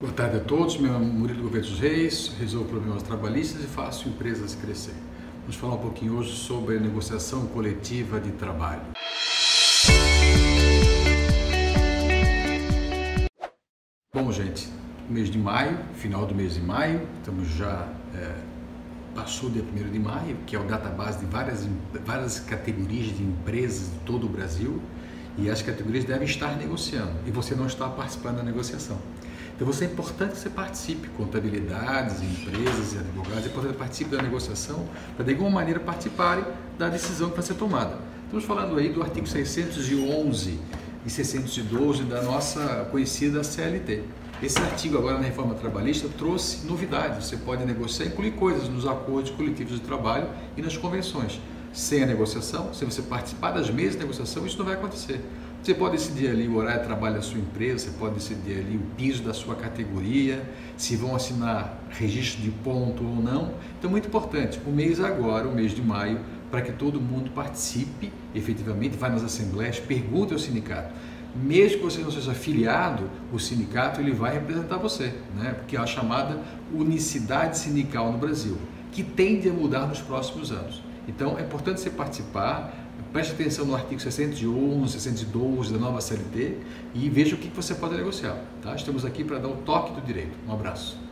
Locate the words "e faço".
3.64-4.08